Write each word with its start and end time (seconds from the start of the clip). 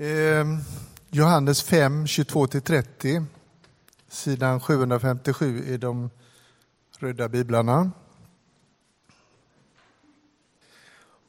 Eh, 0.00 0.46
Johannes 1.10 1.62
5, 1.62 2.06
22-30, 2.06 3.24
sidan 4.08 4.60
757 4.60 5.64
i 5.64 5.76
de 5.76 6.10
röda 6.98 7.28
biblarna. 7.28 7.90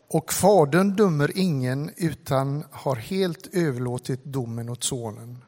Och 0.08 0.34
Fadern 0.34 0.96
dömer 0.96 1.38
ingen 1.38 1.92
utan 1.98 2.64
har 2.72 2.96
helt 2.96 3.56
överlåtit 3.56 4.24
domen 4.24 4.70
åt 4.70 4.84
Sonen 4.84 5.44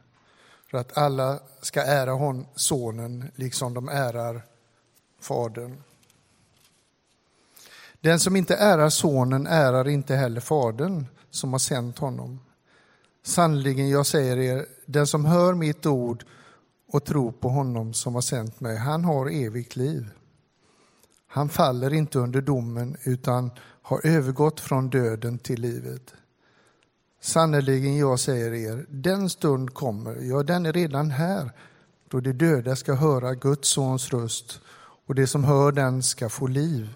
för 0.72 0.78
att 0.78 0.98
alla 0.98 1.40
ska 1.62 1.82
ära 1.82 2.12
hon, 2.12 2.48
Sonen 2.56 3.32
liksom 3.36 3.74
de 3.74 3.90
ärar 3.90 4.42
Fadern. 5.20 5.84
Den 8.02 8.20
som 8.20 8.36
inte 8.36 8.56
ärar 8.56 8.90
Sonen 8.90 9.48
ärar 9.48 9.88
inte 9.88 10.16
heller 10.16 10.42
Fadern 10.42 11.06
som 11.30 11.52
har 11.52 11.60
sänt 11.60 11.98
honom. 11.98 12.40
Sannerligen, 13.24 13.90
jag 13.90 14.06
säger 14.06 14.38
er, 14.38 14.66
den 14.86 15.08
som 15.08 15.26
hör 15.26 15.54
mitt 15.54 15.86
ord 15.86 16.26
och 16.92 17.06
tror 17.06 17.32
på 17.32 17.50
honom 17.50 17.94
som 17.94 18.16
har 18.16 18.22
sänt 18.22 18.60
mig, 18.60 18.78
han 18.78 19.06
har 19.06 19.30
evigt 19.30 19.76
liv. 19.76 20.10
Han 21.28 21.50
faller 21.50 21.94
inte 21.94 22.20
under 22.20 22.42
domen 22.42 22.98
utan 23.04 23.52
har 23.82 24.08
övergått 24.08 24.60
från 24.60 24.90
döden 24.90 25.38
till 25.40 25.62
livet. 25.62 26.14
Sannerligen, 27.22 27.98
jag 27.98 28.20
säger 28.20 28.54
er, 28.54 28.86
den 28.90 29.30
stund 29.30 29.74
kommer, 29.74 30.16
ja, 30.16 30.44
den 30.44 30.66
är 30.66 30.74
redan 30.74 31.12
här, 31.12 31.52
då 32.10 32.20
de 32.20 32.34
döda 32.34 32.76
ska 32.76 32.94
höra 32.94 33.34
Guds 33.34 33.70
sons 33.70 34.14
röst 34.14 34.62
och 35.08 35.16
det 35.16 35.28
som 35.28 35.44
hör 35.44 35.72
den 35.72 36.04
ska 36.04 36.30
få 36.30 36.48
liv. 36.48 36.96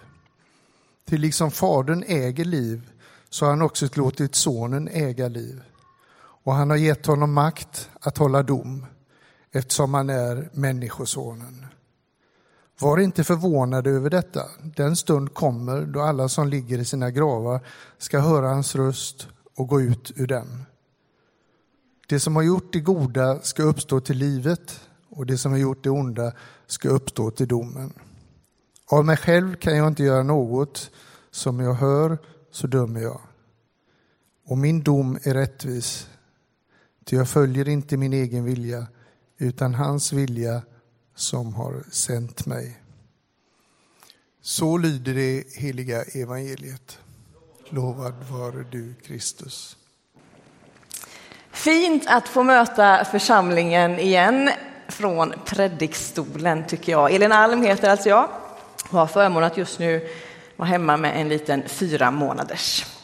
Till 1.06 1.22
liksom 1.22 1.52
Fadern 1.52 2.04
äger 2.08 2.46
liv, 2.46 2.90
så 3.30 3.46
har 3.46 3.50
han 3.50 3.62
också 3.62 3.88
låtit 3.94 4.36
Sonen 4.36 4.88
äga 4.88 5.28
liv. 5.28 5.64
Och 6.48 6.54
han 6.54 6.70
har 6.70 6.78
gett 6.78 7.06
honom 7.06 7.34
makt 7.34 7.90
att 8.02 8.18
hålla 8.18 8.44
dom, 8.44 8.86
eftersom 9.52 9.94
han 9.94 10.10
är 10.10 10.50
Människosonen. 10.54 11.66
Var 12.80 12.98
inte 12.98 13.24
förvånade 13.24 13.90
över 13.90 14.10
detta. 14.10 14.42
Den 14.76 14.96
stund 14.96 15.34
kommer 15.34 15.86
då 15.86 16.02
alla 16.02 16.30
som 16.30 16.48
ligger 16.48 16.80
i 16.80 16.86
sina 16.86 17.12
gravar 17.12 17.62
ska 17.98 18.20
höra 18.20 18.48
hans 18.48 18.76
röst 18.76 19.28
och 19.56 19.68
gå 19.68 19.82
ut 19.82 20.12
ur 20.16 20.28
dem. 20.28 20.66
Det 22.08 22.20
som 22.20 22.36
har 22.36 22.44
gjort 22.44 22.74
det 22.74 22.80
goda 22.80 23.42
ska 23.42 23.64
uppstå 23.64 24.00
till 24.00 24.18
livet 24.18 24.80
och 25.10 25.26
det 25.26 25.38
som 25.38 25.52
har 25.52 25.60
gjort 25.60 25.84
det 25.84 25.90
onda 25.90 26.32
ska 26.68 26.90
uppstå 26.90 27.32
till 27.32 27.48
domen. 27.48 27.94
Av 28.92 29.06
mig 29.06 29.18
själv 29.18 29.56
kan 29.56 29.78
jag 29.78 29.88
inte 29.88 30.04
göra 30.04 30.24
något, 30.24 30.92
som 31.32 31.60
jag 31.60 31.74
hör 31.74 32.18
så 32.52 32.68
dömer 32.68 33.02
jag. 33.02 33.22
Och 34.46 34.58
min 34.58 34.84
dom 34.84 35.18
är 35.24 35.34
rättvis, 35.34 36.08
ty 37.08 37.16
jag 37.16 37.30
följer 37.30 37.70
inte 37.70 37.98
min 37.98 38.14
egen 38.14 38.46
vilja 38.46 38.88
utan 39.38 39.74
hans 39.74 40.14
vilja 40.14 40.62
som 41.16 41.54
har 41.54 41.84
sänt 41.92 42.46
mig. 42.46 42.78
Så 44.42 44.78
lyder 44.78 45.14
det 45.14 45.44
heliga 45.56 46.04
evangeliet. 46.04 47.00
Lovad 47.70 48.14
vare 48.32 48.66
du, 48.72 48.94
Kristus. 49.04 49.78
Fint 51.52 52.04
att 52.08 52.28
få 52.28 52.44
möta 52.44 53.06
församlingen 53.06 54.00
igen 54.00 54.50
från 54.88 55.34
predikstolen 55.46 56.68
tycker 56.68 56.92
jag. 56.92 57.14
Elin 57.14 57.32
Alm 57.32 57.62
heter 57.62 57.90
alltså 57.90 58.10
jag 58.10 58.30
och 58.90 59.00
har 59.00 59.08
förmånen 59.08 59.48
att 59.48 59.58
just 59.58 59.80
nu 59.80 60.10
vara 60.56 60.70
hemma 60.70 60.98
med 60.98 61.22
en 61.22 61.30
liten 61.30 61.64
fyra 61.68 62.12
månaders. 62.12 62.97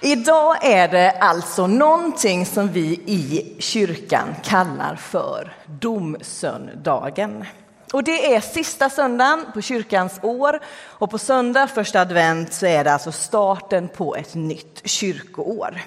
Idag 0.00 0.64
är 0.64 0.88
det 0.88 1.10
alltså 1.10 1.66
någonting 1.66 2.46
som 2.46 2.68
vi 2.68 3.00
i 3.06 3.54
kyrkan 3.58 4.34
kallar 4.44 4.96
för 4.96 5.56
domsöndagen. 5.66 7.44
Och 7.92 8.04
det 8.04 8.34
är 8.34 8.40
sista 8.40 8.90
söndagen 8.90 9.46
på 9.54 9.62
kyrkans 9.62 10.18
år 10.22 10.60
och 10.78 11.10
på 11.10 11.18
söndag, 11.18 11.66
första 11.66 12.00
advent, 12.00 12.52
så 12.52 12.66
är 12.66 12.84
det 12.84 12.92
alltså 12.92 13.12
starten 13.12 13.88
på 13.88 14.16
ett 14.16 14.34
nytt 14.34 14.80
kyrkoår. 14.84 15.82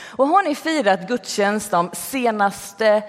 Och 0.00 0.26
har 0.26 0.42
ni 0.42 0.54
firat 0.54 1.08
gudstjänst 1.08 1.70
de 1.70 1.90
senaste 1.92 3.02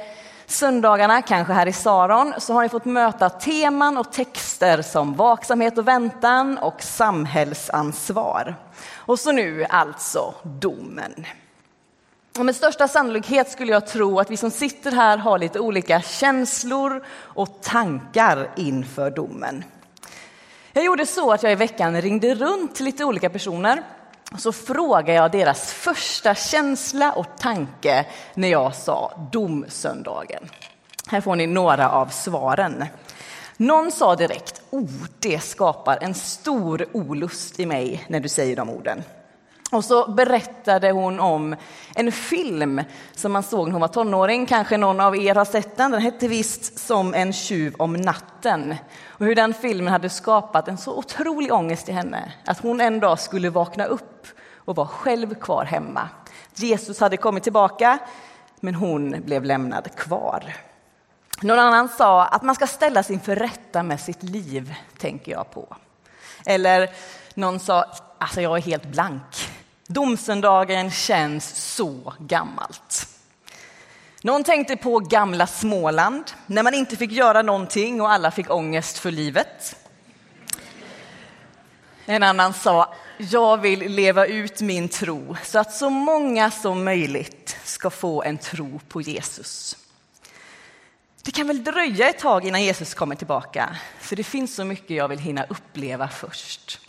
söndagarna, 0.51 1.21
kanske 1.21 1.53
här 1.53 1.67
i 1.67 1.73
Saron, 1.73 2.33
så 2.37 2.53
har 2.53 2.63
ni 2.63 2.69
fått 2.69 2.85
möta 2.85 3.29
teman 3.29 3.97
och 3.97 4.11
texter 4.11 4.81
som 4.81 5.13
vaksamhet 5.13 5.77
och 5.77 5.87
väntan 5.87 6.57
och 6.57 6.81
samhällsansvar. 6.81 8.55
Och 8.95 9.19
så 9.19 9.31
nu 9.31 9.65
alltså 9.69 10.33
domen. 10.43 11.25
Och 12.37 12.45
med 12.45 12.55
största 12.55 12.87
sannolikhet 12.87 13.51
skulle 13.51 13.71
jag 13.71 13.87
tro 13.87 14.19
att 14.19 14.31
vi 14.31 14.37
som 14.37 14.51
sitter 14.51 14.91
här 14.91 15.17
har 15.17 15.39
lite 15.39 15.59
olika 15.59 16.01
känslor 16.01 17.03
och 17.11 17.61
tankar 17.61 18.49
inför 18.55 19.11
domen. 19.11 19.63
Jag 20.73 20.85
gjorde 20.85 21.05
så 21.05 21.31
att 21.31 21.43
jag 21.43 21.51
i 21.51 21.55
veckan 21.55 22.01
ringde 22.01 22.35
runt 22.35 22.75
till 22.75 22.85
lite 22.85 23.05
olika 23.05 23.29
personer 23.29 23.83
så 24.37 24.51
frågade 24.51 25.13
jag 25.13 25.31
deras 25.31 25.73
första 25.73 26.35
känsla 26.35 27.11
och 27.11 27.27
tanke 27.39 28.05
när 28.33 28.47
jag 28.47 28.75
sa 28.75 29.29
domsöndagen. 29.31 30.49
Här 31.07 31.21
får 31.21 31.35
ni 31.35 31.47
några 31.47 31.89
av 31.89 32.07
svaren. 32.07 32.85
Någon 33.57 33.91
sa 33.91 34.15
direkt, 34.15 34.61
oh, 34.69 34.89
det 35.19 35.39
skapar 35.39 35.97
en 36.01 36.13
stor 36.13 36.85
olust 36.91 37.59
i 37.59 37.65
mig 37.65 38.05
när 38.07 38.19
du 38.19 38.29
säger 38.29 38.55
de 38.55 38.69
orden. 38.69 39.03
Och 39.71 39.85
så 39.85 40.11
berättade 40.11 40.91
hon 40.91 41.19
om 41.19 41.55
en 41.95 42.11
film 42.11 42.81
som 43.15 43.31
man 43.31 43.43
såg 43.43 43.67
när 43.67 43.71
hon 43.71 43.81
var 43.81 43.87
tonåring. 43.87 44.45
Kanske 44.45 44.77
någon 44.77 44.99
av 44.99 45.17
er 45.17 45.35
har 45.35 45.45
sett 45.45 45.77
den. 45.77 45.91
Den 45.91 46.01
hette 46.01 46.27
visst 46.27 46.79
Som 46.79 47.13
en 47.13 47.33
tjuv 47.33 47.75
om 47.77 47.93
natten. 47.93 48.75
Och 49.07 49.25
hur 49.25 49.35
den 49.35 49.53
filmen 49.53 49.93
hade 49.93 50.09
skapat 50.09 50.67
en 50.67 50.77
så 50.77 50.97
otrolig 50.97 51.53
ångest 51.53 51.89
i 51.89 51.91
henne 51.91 52.33
att 52.45 52.59
hon 52.59 52.81
en 52.81 52.99
dag 52.99 53.19
skulle 53.19 53.49
vakna 53.49 53.85
upp 53.85 54.27
och 54.55 54.75
vara 54.75 54.87
själv 54.87 55.35
kvar 55.35 55.65
hemma. 55.65 56.09
Jesus 56.55 56.99
hade 56.99 57.17
kommit 57.17 57.43
tillbaka, 57.43 57.99
men 58.59 58.75
hon 58.75 59.21
blev 59.25 59.43
lämnad 59.43 59.95
kvar. 59.95 60.55
Någon 61.41 61.59
annan 61.59 61.89
sa 61.89 62.25
att 62.25 62.43
man 62.43 62.55
ska 62.55 62.67
ställas 62.67 63.11
inför 63.11 63.35
rätta 63.35 63.83
med 63.83 63.99
sitt 63.99 64.23
liv, 64.23 64.75
tänker 64.97 65.31
jag 65.31 65.51
på. 65.51 65.75
Eller 66.45 66.89
någon 67.33 67.59
sa, 67.59 67.85
alltså 68.17 68.41
jag 68.41 68.57
är 68.57 68.61
helt 68.61 68.85
blank. 68.85 69.49
Domsöndagen 69.91 70.91
känns 70.91 71.73
så 71.75 72.13
gammalt. 72.19 73.07
Någon 74.21 74.43
tänkte 74.43 74.77
på 74.77 74.99
gamla 74.99 75.47
Småland, 75.47 76.23
när 76.45 76.63
man 76.63 76.73
inte 76.73 76.97
fick 76.97 77.11
göra 77.11 77.41
någonting 77.41 78.01
och 78.01 78.11
alla 78.11 78.31
fick 78.31 78.49
ångest 78.49 78.97
för 78.97 79.11
livet. 79.11 79.75
En 82.05 82.23
annan 82.23 82.53
sa, 82.53 82.93
jag 83.17 83.57
vill 83.57 83.79
leva 83.79 84.25
ut 84.25 84.61
min 84.61 84.89
tro 84.89 85.37
så 85.43 85.59
att 85.59 85.73
så 85.73 85.89
många 85.89 86.51
som 86.51 86.83
möjligt 86.83 87.57
ska 87.63 87.89
få 87.89 88.23
en 88.23 88.37
tro 88.37 88.79
på 88.87 89.01
Jesus. 89.01 89.77
Det 91.23 91.31
kan 91.31 91.47
väl 91.47 91.63
dröja 91.63 92.09
ett 92.09 92.19
tag 92.19 92.45
innan 92.45 92.63
Jesus 92.63 92.93
kommer 92.93 93.15
tillbaka, 93.15 93.75
för 93.99 94.15
det 94.15 94.23
finns 94.23 94.55
så 94.55 94.63
mycket 94.63 94.97
jag 94.97 95.07
vill 95.07 95.19
hinna 95.19 95.45
uppleva 95.49 96.07
först. 96.07 96.88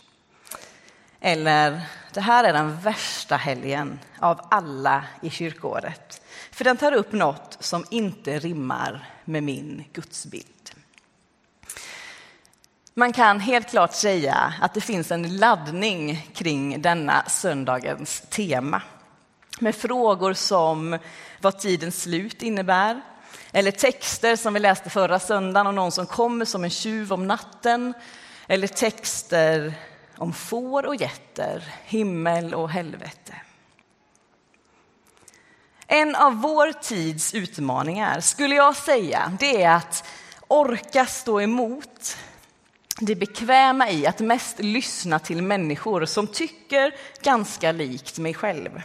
Eller, 1.23 1.81
det 2.13 2.21
här 2.21 2.43
är 2.43 2.53
den 2.53 2.79
värsta 2.79 3.35
helgen 3.35 3.99
av 4.19 4.47
alla 4.51 5.03
i 5.21 5.29
kyrkåret, 5.29 6.21
för 6.51 6.63
den 6.63 6.77
tar 6.77 6.91
upp 6.91 7.11
något 7.11 7.57
som 7.59 7.85
inte 7.89 8.39
rimmar 8.39 9.09
med 9.25 9.43
min 9.43 9.83
gudsbild. 9.93 10.71
Man 12.93 13.13
kan 13.13 13.39
helt 13.39 13.69
klart 13.69 13.93
säga 13.93 14.53
att 14.61 14.73
det 14.73 14.81
finns 14.81 15.11
en 15.11 15.37
laddning 15.37 16.29
kring 16.33 16.81
denna 16.81 17.23
söndagens 17.27 18.21
tema 18.29 18.81
med 19.59 19.75
frågor 19.75 20.33
som 20.33 20.97
vad 21.41 21.59
tidens 21.59 22.01
slut 22.01 22.41
innebär, 22.41 23.01
eller 23.51 23.71
texter 23.71 24.35
som 24.35 24.53
vi 24.53 24.59
läste 24.59 24.89
förra 24.89 25.19
söndagen 25.19 25.67
om 25.67 25.75
någon 25.75 25.91
som 25.91 26.05
kommer 26.05 26.45
som 26.45 26.63
en 26.63 26.69
tjuv 26.69 27.13
om 27.13 27.27
natten. 27.27 27.93
Eller 28.47 28.67
texter 28.67 29.73
om 30.21 30.33
får 30.33 30.85
och 30.85 30.95
getter, 30.95 31.63
himmel 31.85 32.53
och 32.53 32.69
helvete. 32.69 33.35
En 35.87 36.15
av 36.15 36.41
vår 36.41 36.71
tids 36.71 37.33
utmaningar 37.33 38.19
skulle 38.19 38.55
jag 38.55 38.75
säga, 38.75 39.37
det 39.39 39.63
är 39.63 39.75
att 39.75 40.07
orka 40.47 41.05
stå 41.05 41.41
emot 41.41 42.17
det 42.99 43.15
bekväma 43.15 43.89
i 43.89 44.07
att 44.07 44.19
mest 44.19 44.59
lyssna 44.59 45.19
till 45.19 45.43
människor 45.43 46.05
som 46.05 46.27
tycker 46.27 46.95
ganska 47.23 47.71
likt 47.71 48.19
mig 48.19 48.33
själv. 48.33 48.81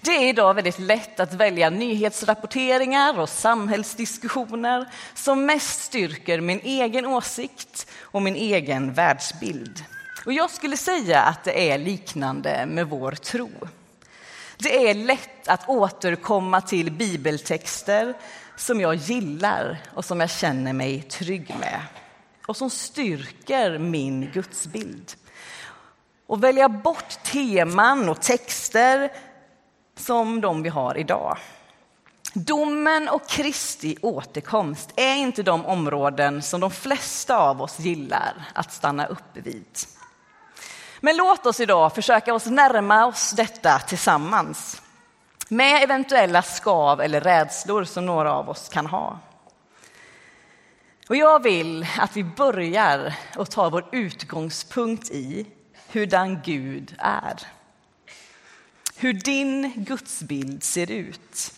Det 0.00 0.10
är 0.10 0.28
idag 0.28 0.54
väldigt 0.54 0.78
lätt 0.78 1.20
att 1.20 1.34
välja 1.34 1.70
nyhetsrapporteringar 1.70 3.18
och 3.18 3.28
samhällsdiskussioner 3.28 4.88
som 5.14 5.46
mest 5.46 5.82
styrker 5.82 6.40
min 6.40 6.60
egen 6.60 7.06
åsikt 7.06 7.86
och 8.00 8.22
min 8.22 8.36
egen 8.36 8.92
världsbild. 8.92 9.84
Och 10.24 10.32
jag 10.32 10.50
skulle 10.50 10.76
säga 10.76 11.22
att 11.22 11.44
det 11.44 11.70
är 11.70 11.78
liknande 11.78 12.66
med 12.66 12.88
vår 12.88 13.12
tro. 13.12 13.50
Det 14.58 14.90
är 14.90 14.94
lätt 14.94 15.48
att 15.48 15.68
återkomma 15.68 16.60
till 16.60 16.92
bibeltexter 16.92 18.14
som 18.56 18.80
jag 18.80 18.94
gillar 18.94 19.78
och 19.94 20.04
som 20.04 20.20
jag 20.20 20.30
känner 20.30 20.72
mig 20.72 21.02
trygg 21.02 21.54
med 21.60 21.80
och 22.46 22.56
som 22.56 22.70
styrker 22.70 23.78
min 23.78 24.30
gudsbild. 24.30 25.12
Och 26.26 26.44
välja 26.44 26.68
bort 26.68 27.22
teman 27.24 28.08
och 28.08 28.20
texter 28.20 29.12
som 29.96 30.40
de 30.40 30.62
vi 30.62 30.68
har 30.68 30.98
idag. 30.98 31.38
Domen 32.34 33.08
och 33.08 33.28
Kristi 33.28 33.96
återkomst 34.02 34.90
är 34.96 35.14
inte 35.14 35.42
de 35.42 35.66
områden 35.66 36.42
som 36.42 36.60
de 36.60 36.70
flesta 36.70 37.36
av 37.36 37.62
oss 37.62 37.78
gillar 37.78 38.50
att 38.54 38.72
stanna 38.72 39.06
upp 39.06 39.36
vid. 39.36 39.66
Men 41.04 41.16
låt 41.16 41.46
oss 41.46 41.60
idag 41.60 41.94
försöka 41.94 42.34
oss 42.34 42.46
närma 42.46 43.06
oss 43.06 43.30
detta 43.30 43.78
tillsammans 43.78 44.82
med 45.48 45.82
eventuella 45.82 46.42
skav 46.42 47.00
eller 47.00 47.20
rädslor 47.20 47.84
som 47.84 48.06
några 48.06 48.32
av 48.32 48.50
oss 48.50 48.68
kan 48.68 48.86
ha. 48.86 49.18
Och 51.08 51.16
jag 51.16 51.42
vill 51.42 51.86
att 51.98 52.16
vi 52.16 52.24
börjar 52.24 53.14
och 53.36 53.50
tar 53.50 53.70
vår 53.70 53.88
utgångspunkt 53.92 55.10
i 55.10 55.46
hurdan 55.92 56.40
Gud 56.44 56.94
är. 56.98 57.36
Hur 58.96 59.12
din 59.12 59.72
gudsbild 59.76 60.62
ser 60.62 60.90
ut. 60.90 61.52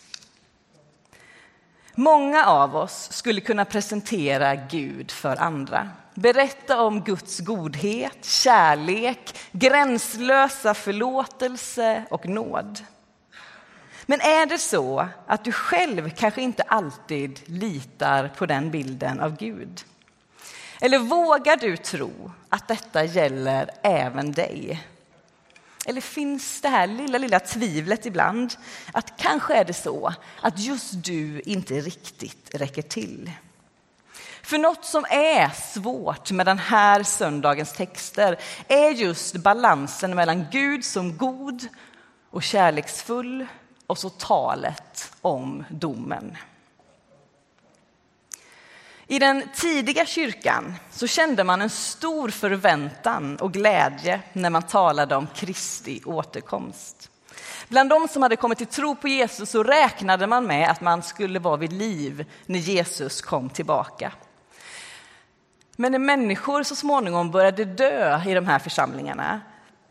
Många 1.94 2.46
av 2.46 2.76
oss 2.76 3.08
skulle 3.12 3.40
kunna 3.40 3.64
presentera 3.64 4.54
Gud 4.54 5.10
för 5.10 5.36
andra. 5.36 5.90
Berätta 6.14 6.80
om 6.80 7.00
Guds 7.00 7.40
godhet, 7.40 8.24
kärlek, 8.24 9.38
gränslösa 9.52 10.74
förlåtelse 10.74 12.04
och 12.10 12.28
nåd. 12.28 12.84
Men 14.06 14.20
är 14.20 14.46
det 14.46 14.58
så 14.58 15.08
att 15.26 15.44
du 15.44 15.52
själv 15.52 16.10
kanske 16.10 16.42
inte 16.42 16.62
alltid 16.62 17.40
litar 17.44 18.28
på 18.28 18.46
den 18.46 18.70
bilden 18.70 19.20
av 19.20 19.36
Gud? 19.36 19.84
Eller 20.80 20.98
vågar 20.98 21.56
du 21.56 21.76
tro 21.76 22.32
att 22.48 22.68
detta 22.68 23.04
gäller 23.04 23.70
även 23.82 24.32
dig? 24.32 24.82
Eller 25.86 26.00
finns 26.00 26.60
det 26.60 26.68
här 26.68 26.86
lilla, 26.86 27.18
lilla 27.18 27.40
tvivlet 27.40 28.06
ibland 28.06 28.54
att 28.92 29.16
kanske 29.16 29.54
är 29.54 29.64
det 29.64 29.74
så 29.74 30.14
att 30.40 30.58
just 30.58 31.04
du 31.04 31.40
inte 31.40 31.74
riktigt 31.74 32.54
räcker 32.54 32.82
till? 32.82 33.30
För 34.44 34.58
något 34.58 34.84
som 34.84 35.04
är 35.10 35.48
svårt 35.48 36.30
med 36.30 36.46
den 36.46 36.58
här 36.58 37.02
söndagens 37.02 37.72
texter 37.72 38.38
är 38.68 38.90
just 38.90 39.36
balansen 39.36 40.14
mellan 40.14 40.46
Gud 40.50 40.84
som 40.84 41.16
god 41.16 41.68
och 42.30 42.42
kärleksfull 42.42 43.46
och 43.86 43.98
så 43.98 44.10
talet 44.10 45.12
om 45.20 45.64
domen. 45.68 46.36
I 49.06 49.18
den 49.18 49.42
tidiga 49.54 50.06
kyrkan 50.06 50.74
så 50.90 51.06
kände 51.06 51.44
man 51.44 51.62
en 51.62 51.70
stor 51.70 52.28
förväntan 52.28 53.36
och 53.36 53.52
glädje 53.52 54.20
när 54.32 54.50
man 54.50 54.62
talade 54.62 55.16
om 55.16 55.26
Kristi 55.34 56.02
återkomst. 56.04 57.10
Bland 57.68 57.90
de 57.90 58.08
som 58.08 58.22
hade 58.22 58.36
kommit 58.36 58.58
till 58.58 58.66
tro 58.66 58.96
på 58.96 59.08
Jesus 59.08 59.50
så 59.50 59.62
räknade 59.62 60.26
man 60.26 60.46
med 60.46 60.70
att 60.70 60.80
man 60.80 61.02
skulle 61.02 61.38
vara 61.38 61.56
vid 61.56 61.72
liv 61.72 62.26
när 62.46 62.58
Jesus 62.58 63.22
kom 63.22 63.50
tillbaka. 63.50 64.12
Men 65.76 65.92
när 65.92 65.98
människor 65.98 66.62
så 66.62 66.76
småningom 66.76 67.30
började 67.30 67.64
dö 67.64 68.22
i 68.26 68.34
de 68.34 68.46
här 68.46 68.58
församlingarna 68.58 69.40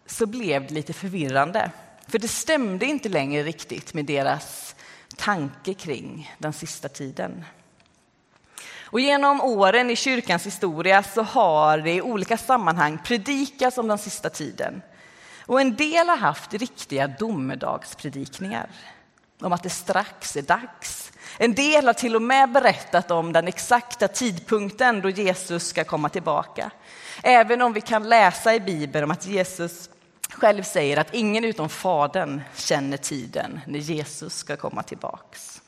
så 0.06 0.25
blev 0.25 0.68
det 0.68 0.74
lite 0.74 0.94
förvirrande. 0.94 1.71
För 2.07 2.19
det 2.19 2.27
stämde 2.27 2.85
inte 2.85 3.09
längre 3.09 3.44
riktigt 3.44 3.94
med 3.94 4.06
deras 4.06 4.75
tanke 5.18 5.74
kring 5.74 6.35
den 6.38 6.53
sista 6.53 6.89
tiden. 6.89 7.45
Och 8.94 9.00
genom 9.00 9.41
åren 9.41 9.89
i 9.89 9.95
kyrkans 9.95 10.45
historia 10.45 11.03
så 11.03 11.21
har 11.21 11.77
det 11.77 11.94
i 11.94 12.01
olika 12.01 12.38
sammanhang 12.38 12.97
predikats 13.03 13.77
om 13.77 13.88
den 13.88 13.97
sista 13.97 14.29
tiden. 14.29 14.81
Och 15.45 15.62
en 15.62 15.75
del 15.75 16.09
har 16.09 16.18
haft 16.18 16.53
riktiga 16.53 17.07
domedagspredikningar 17.07 18.69
om 19.41 19.53
att 19.53 19.63
det 19.63 19.69
strax 19.69 20.36
är 20.36 20.41
dags. 20.41 21.12
En 21.37 21.53
del 21.53 21.85
har 21.85 21.93
till 21.93 22.15
och 22.15 22.21
med 22.21 22.51
berättat 22.51 23.11
om 23.11 23.33
den 23.33 23.47
exakta 23.47 24.07
tidpunkten 24.07 25.01
då 25.01 25.09
Jesus 25.09 25.67
ska 25.67 25.83
komma 25.83 26.09
tillbaka. 26.09 26.71
Även 27.23 27.61
om 27.61 27.73
vi 27.73 27.81
kan 27.81 28.09
läsa 28.09 28.55
i 28.55 28.59
Bibeln 28.59 29.03
om 29.03 29.11
att 29.11 29.25
Jesus 29.25 29.89
själv 30.29 30.63
säger 30.63 30.97
att 30.97 31.13
ingen 31.13 31.43
utom 31.43 31.69
Fadern 31.69 32.41
känner 32.55 32.97
tiden 32.97 33.61
när 33.67 33.79
Jesus 33.79 34.35
ska 34.35 34.55
komma 34.55 34.83
tillbaks. 34.83 35.61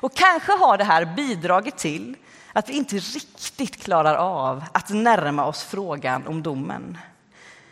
Och 0.00 0.14
kanske 0.14 0.52
har 0.52 0.78
det 0.78 0.84
här 0.84 1.04
bidragit 1.04 1.76
till 1.76 2.16
att 2.52 2.68
vi 2.68 2.72
inte 2.72 2.96
riktigt 2.96 3.82
klarar 3.82 4.14
av 4.14 4.64
att 4.72 4.90
närma 4.90 5.44
oss 5.44 5.62
frågan 5.62 6.26
om 6.26 6.42
domen. 6.42 6.98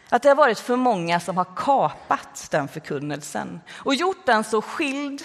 Att 0.08 0.22
det 0.22 0.28
har 0.28 0.36
varit 0.36 0.58
för 0.58 0.76
många 0.76 1.20
som 1.20 1.36
har 1.36 1.46
kapat 1.56 2.48
den 2.50 2.68
förkunnelsen 2.68 3.60
och 3.72 3.94
gjort 3.94 4.26
den 4.26 4.44
så 4.44 4.62
skild 4.62 5.24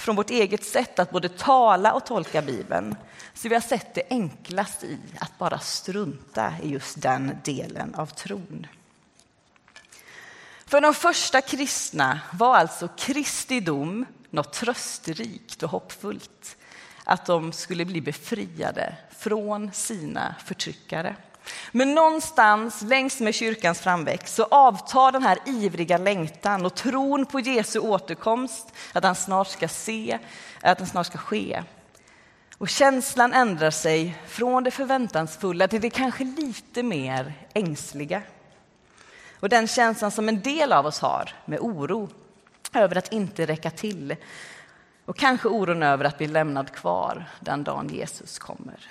från 0.00 0.16
vårt 0.16 0.30
eget 0.30 0.64
sätt 0.64 0.98
att 0.98 1.10
både 1.10 1.28
tala 1.28 1.92
och 1.92 2.06
tolka 2.06 2.42
Bibeln. 2.42 2.96
Så 3.34 3.48
vi 3.48 3.54
har 3.54 3.62
sett 3.62 3.94
det 3.94 4.02
enklast 4.10 4.84
i 4.84 4.98
att 5.20 5.38
bara 5.38 5.58
strunta 5.58 6.52
i 6.62 6.68
just 6.68 7.02
den 7.02 7.38
delen 7.44 7.94
av 7.94 8.06
tron. 8.06 8.66
För 10.66 10.80
de 10.80 10.94
första 10.94 11.40
kristna 11.40 12.20
var 12.32 12.56
alltså 12.56 12.88
Kristi 12.88 13.60
dom 13.60 14.06
något 14.30 14.52
trösterikt 14.52 15.62
och 15.62 15.70
hoppfullt. 15.70 16.56
Att 17.04 17.26
de 17.26 17.52
skulle 17.52 17.84
bli 17.84 18.00
befriade 18.00 18.96
från 19.18 19.72
sina 19.72 20.34
förtryckare. 20.44 21.16
Men 21.72 21.94
någonstans 21.94 22.82
längs 22.82 23.20
med 23.20 23.34
kyrkans 23.34 23.80
framväxt 23.80 24.34
så 24.34 24.44
avtar 24.44 25.12
den 25.12 25.22
här 25.22 25.38
ivriga 25.46 25.98
längtan 25.98 26.66
och 26.66 26.74
tron 26.74 27.26
på 27.26 27.40
Jesu 27.40 27.78
återkomst, 27.78 28.72
att 28.92 29.04
han 29.04 29.14
snart 29.14 29.48
ska 29.48 29.68
se, 29.68 30.18
att 30.62 30.78
den 30.78 30.86
snart 30.86 31.06
ska 31.06 31.18
ske. 31.18 31.62
Och 32.58 32.68
känslan 32.68 33.32
ändrar 33.32 33.70
sig 33.70 34.18
från 34.26 34.64
det 34.64 34.70
förväntansfulla 34.70 35.68
till 35.68 35.80
det 35.80 35.90
kanske 35.90 36.24
lite 36.24 36.82
mer 36.82 37.34
ängsliga. 37.52 38.22
Och 39.40 39.48
den 39.48 39.68
känslan 39.68 40.10
som 40.10 40.28
en 40.28 40.40
del 40.40 40.72
av 40.72 40.86
oss 40.86 41.00
har 41.00 41.34
med 41.44 41.60
oro 41.60 42.08
över 42.74 42.98
att 42.98 43.12
inte 43.12 43.46
räcka 43.46 43.70
till 43.70 44.16
och 45.04 45.16
kanske 45.16 45.48
oron 45.48 45.82
över 45.82 46.04
att 46.04 46.18
bli 46.18 46.26
lämnad 46.26 46.72
kvar 46.72 47.24
den 47.40 47.64
dagen 47.64 47.88
Jesus 47.88 48.38
kommer. 48.38 48.90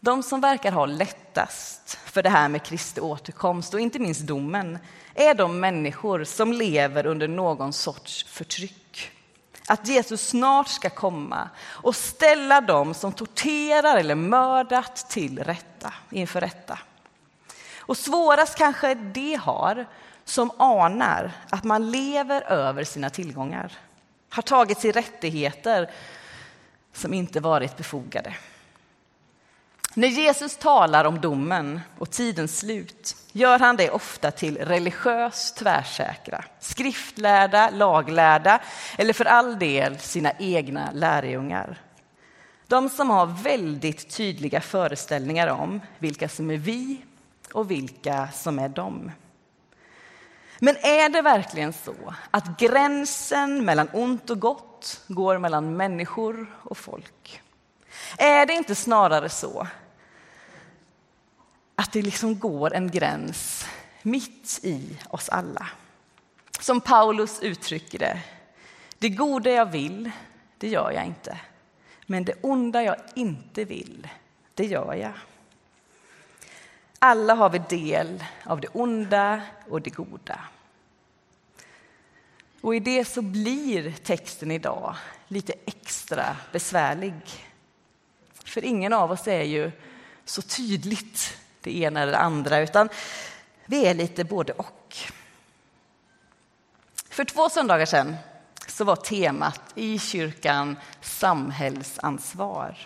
De 0.00 0.22
som 0.22 0.40
verkar 0.40 0.72
ha 0.72 0.86
lättast 0.86 1.98
för 2.04 2.22
det 2.22 2.30
här 2.30 2.48
med 2.48 2.62
Kristi 2.62 3.00
återkomst 3.00 3.74
och 3.74 3.80
inte 3.80 3.98
minst 3.98 4.20
domen 4.20 4.78
är 5.14 5.34
de 5.34 5.60
människor 5.60 6.24
som 6.24 6.52
lever 6.52 7.06
under 7.06 7.28
någon 7.28 7.72
sorts 7.72 8.24
förtryck. 8.24 9.10
Att 9.66 9.88
Jesus 9.88 10.28
snart 10.28 10.68
ska 10.68 10.90
komma 10.90 11.48
och 11.60 11.96
ställa 11.96 12.60
dem 12.60 12.94
som 12.94 13.12
torterar 13.12 13.96
eller 13.96 14.14
mördat 14.14 14.96
till 15.10 15.38
rätta, 15.38 15.92
inför 16.10 16.40
rätta. 16.40 16.78
Och 17.76 17.96
svårast 17.96 18.58
kanske 18.58 18.94
de 18.94 19.34
har 19.34 19.86
som 20.24 20.50
anar 20.56 21.32
att 21.50 21.64
man 21.64 21.90
lever 21.90 22.42
över 22.42 22.84
sina 22.84 23.10
tillgångar, 23.10 23.72
har 24.30 24.42
tagit 24.42 24.80
sig 24.80 24.92
rättigheter 24.92 25.90
som 26.92 27.14
inte 27.14 27.40
varit 27.40 27.76
befogade. 27.76 28.34
När 29.94 30.08
Jesus 30.08 30.56
talar 30.56 31.04
om 31.04 31.20
domen 31.20 31.80
och 31.98 32.10
tidens 32.10 32.58
slut 32.58 33.16
gör 33.32 33.58
han 33.58 33.76
det 33.76 33.90
ofta 33.90 34.30
till 34.30 34.58
religiöst 34.58 35.56
tvärsäkra, 35.56 36.44
skriftlärda, 36.60 37.70
laglärda 37.70 38.60
eller 38.98 39.12
för 39.12 39.24
all 39.24 39.58
del 39.58 39.98
sina 39.98 40.32
egna 40.38 40.90
lärjungar. 40.92 41.80
De 42.66 42.88
som 42.88 43.10
har 43.10 43.26
väldigt 43.26 44.10
tydliga 44.16 44.60
föreställningar 44.60 45.48
om 45.48 45.80
vilka 45.98 46.28
som 46.28 46.50
är 46.50 46.56
vi 46.56 47.04
och 47.52 47.70
vilka 47.70 48.28
som 48.34 48.58
är 48.58 48.68
dem. 48.68 49.10
Men 50.58 50.76
är 50.76 51.08
det 51.08 51.22
verkligen 51.22 51.72
så 51.72 52.14
att 52.30 52.58
gränsen 52.58 53.64
mellan 53.64 53.88
ont 53.92 54.30
och 54.30 54.40
gott 54.40 55.00
går 55.08 55.38
mellan 55.38 55.76
människor 55.76 56.46
och 56.62 56.78
folk? 56.78 57.42
Eh, 58.18 58.26
är 58.26 58.46
det 58.46 58.52
inte 58.52 58.74
snarare 58.74 59.28
så 59.28 59.66
att 61.74 61.92
det 61.92 62.02
liksom 62.02 62.38
går 62.38 62.74
en 62.74 62.90
gräns 62.90 63.66
mitt 64.02 64.60
i 64.62 64.98
oss 65.08 65.28
alla? 65.28 65.68
Som 66.60 66.80
Paulus 66.80 67.40
uttrycker 67.40 67.98
det. 67.98 68.22
Det 68.98 69.08
goda 69.08 69.50
jag 69.50 69.66
vill, 69.66 70.10
det 70.58 70.68
gör 70.68 70.90
jag 70.90 71.06
inte. 71.06 71.40
Men 72.06 72.24
det 72.24 72.34
onda 72.40 72.82
jag 72.82 72.96
inte 73.14 73.64
vill, 73.64 74.08
det 74.54 74.66
gör 74.66 74.94
jag. 74.94 75.12
Alla 76.98 77.34
har 77.34 77.50
vi 77.50 77.58
del 77.58 78.24
av 78.44 78.60
det 78.60 78.68
onda 78.68 79.42
och 79.68 79.82
det 79.82 79.90
goda. 79.90 80.40
Och 82.60 82.74
i 82.74 82.80
det 82.80 83.04
så 83.04 83.22
blir 83.22 83.92
texten 83.92 84.50
idag 84.50 84.96
lite 85.28 85.54
extra 85.66 86.36
besvärlig. 86.52 87.14
För 88.48 88.64
ingen 88.64 88.92
av 88.92 89.10
oss 89.10 89.28
är 89.28 89.42
ju 89.42 89.70
så 90.24 90.42
tydligt 90.42 91.36
det 91.60 91.78
ena 91.78 92.00
eller 92.00 92.12
det 92.12 92.18
andra, 92.18 92.58
utan 92.58 92.88
vi 93.66 93.86
är 93.86 93.94
lite 93.94 94.24
både 94.24 94.52
och. 94.52 94.96
För 97.10 97.24
två 97.24 97.48
söndagar 97.48 97.86
sedan 97.86 98.16
så 98.66 98.84
var 98.84 98.96
temat 98.96 99.60
i 99.74 99.98
kyrkan 99.98 100.76
samhällsansvar. 101.00 102.76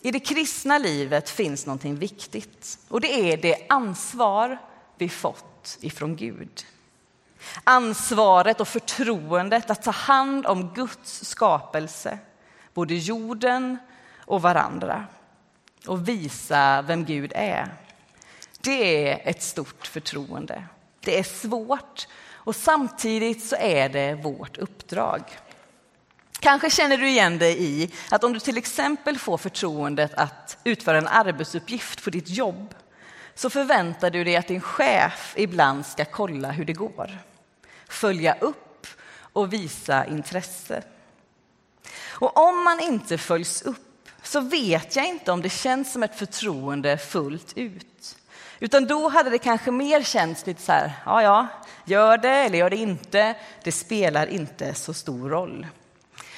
I 0.00 0.10
det 0.10 0.20
kristna 0.20 0.78
livet 0.78 1.30
finns 1.30 1.66
någonting 1.66 1.96
viktigt 1.96 2.78
och 2.88 3.00
det 3.00 3.32
är 3.32 3.36
det 3.36 3.66
ansvar 3.68 4.58
vi 4.98 5.08
fått 5.08 5.78
ifrån 5.80 6.16
Gud. 6.16 6.66
Ansvaret 7.64 8.60
och 8.60 8.68
förtroendet 8.68 9.70
att 9.70 9.82
ta 9.82 9.90
hand 9.90 10.46
om 10.46 10.74
Guds 10.74 11.24
skapelse, 11.24 12.18
både 12.76 12.94
jorden 12.94 13.78
och 14.18 14.42
varandra 14.42 15.04
och 15.86 16.08
visa 16.08 16.82
vem 16.82 17.04
Gud 17.04 17.32
är. 17.34 17.68
Det 18.60 19.08
är 19.08 19.28
ett 19.28 19.42
stort 19.42 19.86
förtroende. 19.86 20.64
Det 21.00 21.18
är 21.18 21.22
svårt 21.22 22.08
och 22.32 22.56
samtidigt 22.56 23.44
så 23.44 23.56
är 23.56 23.88
det 23.88 24.14
vårt 24.14 24.58
uppdrag. 24.58 25.22
Kanske 26.40 26.70
känner 26.70 26.96
du 26.96 27.08
igen 27.08 27.38
dig 27.38 27.62
i 27.62 27.90
att 28.10 28.24
om 28.24 28.32
du 28.32 28.40
till 28.40 28.58
exempel 28.58 29.18
får 29.18 29.38
förtroendet 29.38 30.14
att 30.14 30.58
utföra 30.64 30.98
en 30.98 31.08
arbetsuppgift 31.08 32.04
på 32.04 32.10
ditt 32.10 32.28
jobb 32.28 32.74
så 33.34 33.50
förväntar 33.50 34.10
du 34.10 34.24
dig 34.24 34.36
att 34.36 34.48
din 34.48 34.60
chef 34.60 35.34
ibland 35.36 35.86
ska 35.86 36.04
kolla 36.04 36.50
hur 36.50 36.64
det 36.64 36.72
går, 36.72 37.18
följa 37.88 38.36
upp 38.40 38.86
och 39.32 39.52
visa 39.52 40.06
intresse. 40.06 40.82
Och 42.08 42.36
om 42.36 42.64
man 42.64 42.80
inte 42.80 43.18
följs 43.18 43.62
upp 43.62 44.08
så 44.22 44.40
vet 44.40 44.96
jag 44.96 45.06
inte 45.06 45.32
om 45.32 45.42
det 45.42 45.48
känns 45.48 45.92
som 45.92 46.02
ett 46.02 46.18
förtroende 46.18 46.98
fullt 46.98 47.52
ut. 47.56 48.16
Utan 48.60 48.86
då 48.86 49.08
hade 49.08 49.30
det 49.30 49.38
kanske 49.38 49.70
mer 49.70 50.02
känts 50.02 50.46
lite 50.46 50.62
så 50.62 50.72
här, 50.72 50.92
ja, 51.04 51.22
ja, 51.22 51.46
gör 51.84 52.18
det 52.18 52.28
eller 52.28 52.58
gör 52.58 52.70
det 52.70 52.76
inte, 52.76 53.34
det 53.62 53.72
spelar 53.72 54.26
inte 54.26 54.74
så 54.74 54.94
stor 54.94 55.30
roll. 55.30 55.66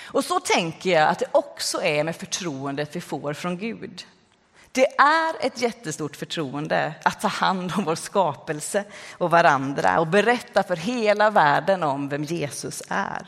Och 0.02 0.24
så 0.24 0.40
tänker 0.40 0.90
jag 0.90 1.08
att 1.08 1.18
det 1.18 1.26
också 1.32 1.82
är 1.82 2.04
med 2.04 2.16
förtroendet 2.16 2.96
vi 2.96 3.00
får 3.00 3.34
från 3.34 3.58
Gud. 3.58 4.06
Det 4.72 4.86
är 4.98 5.46
ett 5.46 5.60
jättestort 5.60 6.16
förtroende 6.16 6.94
att 7.02 7.20
ta 7.20 7.28
hand 7.28 7.72
om 7.76 7.84
vår 7.84 7.94
skapelse 7.94 8.84
och 9.12 9.30
varandra 9.30 10.00
och 10.00 10.06
berätta 10.06 10.62
för 10.62 10.76
hela 10.76 11.30
världen 11.30 11.82
om 11.82 12.08
vem 12.08 12.24
Jesus 12.24 12.82
är. 12.88 13.26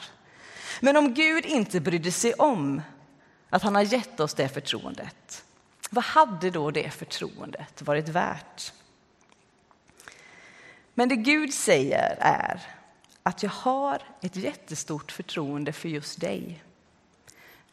Men 0.80 0.96
om 0.96 1.14
Gud 1.14 1.46
inte 1.46 1.80
brydde 1.80 2.12
sig 2.12 2.34
om 2.34 2.82
att 3.50 3.62
han 3.62 3.74
har 3.74 3.82
gett 3.82 4.20
oss 4.20 4.34
det 4.34 4.48
förtroendet, 4.48 5.44
vad 5.90 6.04
hade 6.04 6.50
då 6.50 6.70
det 6.70 6.90
förtroendet 6.90 7.82
varit 7.82 8.08
värt? 8.08 8.72
Men 10.94 11.08
det 11.08 11.16
Gud 11.16 11.54
säger 11.54 12.16
är 12.20 12.60
att 13.22 13.42
jag 13.42 13.50
har 13.50 14.02
ett 14.20 14.36
jättestort 14.36 15.12
förtroende 15.12 15.72
för 15.72 15.88
just 15.88 16.20
dig. 16.20 16.64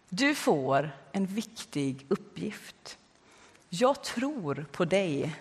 Du 0.09 0.35
får 0.35 0.91
en 1.11 1.25
viktig 1.25 2.05
uppgift. 2.09 2.97
Jag 3.69 4.03
tror 4.03 4.65
på 4.71 4.85
dig. 4.85 5.35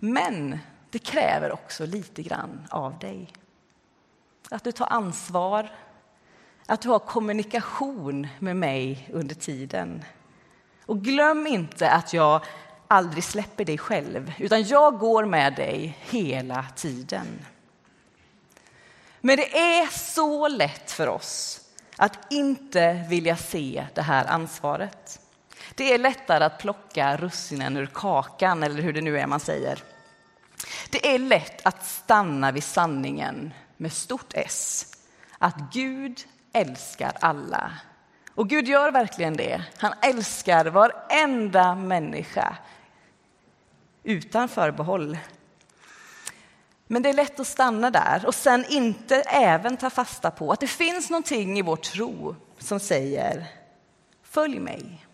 Men 0.00 0.58
det 0.90 0.98
kräver 0.98 1.52
också 1.52 1.86
lite 1.86 2.22
grann 2.22 2.66
av 2.70 2.98
dig. 2.98 3.32
Att 4.50 4.64
du 4.64 4.72
tar 4.72 4.86
ansvar, 4.86 5.70
att 6.66 6.80
du 6.80 6.88
har 6.88 6.98
kommunikation 6.98 8.26
med 8.38 8.56
mig 8.56 9.08
under 9.12 9.34
tiden. 9.34 10.04
Och 10.86 11.02
glöm 11.04 11.46
inte 11.46 11.90
att 11.90 12.12
jag 12.12 12.44
aldrig 12.88 13.24
släpper 13.24 13.64
dig 13.64 13.78
själv, 13.78 14.32
utan 14.38 14.62
jag 14.62 14.98
går 14.98 15.24
med 15.24 15.54
dig 15.54 15.98
hela 16.00 16.66
tiden. 16.76 17.26
Men 19.20 19.36
det 19.36 19.58
är 19.58 19.86
så 19.86 20.48
lätt 20.48 20.90
för 20.90 21.08
oss 21.08 21.60
att 21.96 22.32
inte 22.32 23.04
vilja 23.08 23.36
se 23.36 23.86
det 23.94 24.02
här 24.02 24.24
ansvaret. 24.26 25.20
Det 25.74 25.92
är 25.92 25.98
lättare 25.98 26.44
att 26.44 26.58
plocka 26.58 27.16
russinen 27.16 27.76
ur 27.76 27.86
kakan, 27.86 28.62
eller 28.62 28.82
hur 28.82 28.92
det 28.92 29.00
nu 29.00 29.18
är 29.18 29.26
man 29.26 29.40
säger. 29.40 29.82
Det 30.90 31.14
är 31.14 31.18
lätt 31.18 31.66
att 31.66 31.86
stanna 31.86 32.52
vid 32.52 32.64
sanningen 32.64 33.54
med 33.76 33.92
stort 33.92 34.32
S. 34.34 34.86
Att 35.38 35.56
Gud 35.72 36.24
älskar 36.56 37.12
alla. 37.20 37.72
Och 38.34 38.48
Gud 38.48 38.68
gör 38.68 38.90
verkligen 38.90 39.36
det. 39.36 39.62
Han 39.76 39.92
älskar 40.02 40.66
varenda 40.66 41.74
människa 41.74 42.56
utan 44.02 44.48
förbehåll. 44.48 45.18
Men 46.86 47.02
det 47.02 47.08
är 47.08 47.12
lätt 47.12 47.40
att 47.40 47.46
stanna 47.46 47.90
där 47.90 48.26
och 48.26 48.34
sen 48.34 48.64
inte 48.68 49.16
även 49.20 49.76
ta 49.76 49.90
fasta 49.90 50.30
på 50.30 50.52
att 50.52 50.60
det 50.60 50.66
finns 50.66 51.10
någonting 51.10 51.58
i 51.58 51.62
vår 51.62 51.76
tro 51.76 52.36
som 52.58 52.80
säger 52.80 53.46
följ 54.22 54.58
mig. 54.58 55.06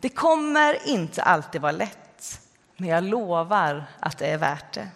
Det 0.00 0.08
kommer 0.08 0.88
inte 0.88 1.22
alltid 1.22 1.60
vara 1.60 1.72
lätt, 1.72 2.40
men 2.76 2.88
jag 2.88 3.04
lovar 3.04 3.84
att 4.00 4.18
det 4.18 4.26
är 4.26 4.38
värt 4.38 4.72
det. 4.72 4.88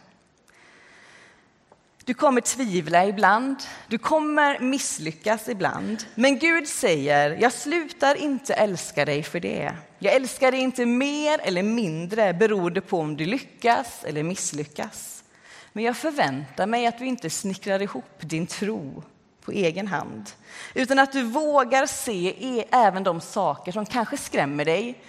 Du 2.08 2.14
kommer 2.14 2.40
tvivla 2.40 3.06
ibland, 3.06 3.56
du 3.88 3.98
kommer 3.98 4.58
misslyckas 4.58 5.48
ibland. 5.48 6.04
Men 6.14 6.38
Gud 6.38 6.68
säger, 6.68 7.38
jag 7.40 7.52
slutar 7.52 8.14
inte 8.14 8.54
älska 8.54 9.04
dig 9.04 9.22
för 9.22 9.40
det. 9.40 9.72
Jag 9.98 10.14
älskar 10.14 10.50
dig 10.50 10.60
inte 10.60 10.86
mer 10.86 11.40
eller 11.42 11.62
mindre 11.62 12.34
beroende 12.34 12.80
på 12.80 13.00
om 13.00 13.16
du 13.16 13.24
lyckas 13.24 14.04
eller 14.04 14.22
misslyckas. 14.22 15.24
Men 15.72 15.84
jag 15.84 15.96
förväntar 15.96 16.66
mig 16.66 16.86
att 16.86 16.98
du 16.98 17.06
inte 17.06 17.30
snickrar 17.30 17.82
ihop 17.82 18.20
din 18.20 18.46
tro 18.46 19.02
på 19.40 19.52
egen 19.52 19.86
hand, 19.86 20.30
utan 20.74 20.98
att 20.98 21.12
du 21.12 21.22
vågar 21.22 21.86
se 21.86 22.34
e- 22.58 22.64
även 22.70 23.02
de 23.02 23.20
saker 23.20 23.72
som 23.72 23.86
kanske 23.86 24.16
skrämmer 24.16 24.64
dig, 24.64 25.00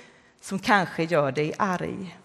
som 0.42 0.60
kanske 0.60 1.04
gör 1.04 1.32
dig 1.32 1.54
arg. 1.58 2.18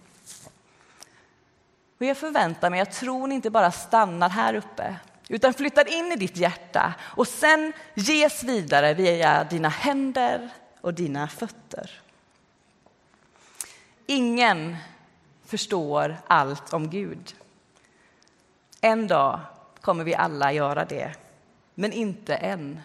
Och 1.98 2.06
jag 2.06 2.16
förväntar 2.16 2.70
mig 2.70 2.80
att 2.80 2.92
tron 2.92 3.32
inte 3.32 3.50
bara 3.50 3.70
stannar 3.70 4.28
här 4.28 4.54
uppe 4.54 4.96
utan 5.28 5.54
flyttar 5.54 5.92
in 5.92 6.12
i 6.12 6.16
ditt 6.16 6.36
hjärta 6.36 6.94
och 7.00 7.28
sen 7.28 7.72
ges 7.94 8.44
vidare 8.44 8.94
via 8.94 9.44
dina 9.44 9.68
händer 9.68 10.50
och 10.80 10.94
dina 10.94 11.28
fötter. 11.28 11.90
Ingen 14.06 14.76
förstår 15.44 16.16
allt 16.26 16.72
om 16.72 16.90
Gud. 16.90 17.34
En 18.80 19.08
dag 19.08 19.40
kommer 19.80 20.04
vi 20.04 20.14
alla 20.14 20.52
göra 20.52 20.84
det, 20.84 21.14
men 21.74 21.92
inte 21.92 22.34
än. 22.34 22.80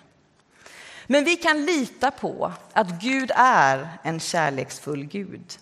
Men 1.07 1.23
vi 1.23 1.35
kan 1.35 1.65
lita 1.65 2.11
på 2.11 2.53
att 2.73 3.01
Gud 3.01 3.31
är 3.35 3.89
en 4.03 4.19
kärleksfull 4.19 5.05
Gud. 5.05 5.59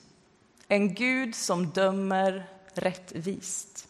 En 0.67 0.93
Gud 0.93 1.35
som 1.35 1.67
dömer 1.67 2.45
rättvist. 2.77 3.87